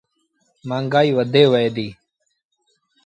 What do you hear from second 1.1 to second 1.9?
وڌي وهي